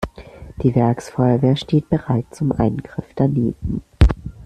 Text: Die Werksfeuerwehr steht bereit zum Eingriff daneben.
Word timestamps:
Die 0.63 0.73
Werksfeuerwehr 0.73 1.55
steht 1.55 1.87
bereit 1.91 2.25
zum 2.33 2.51
Eingriff 2.53 3.05
daneben. 3.15 3.83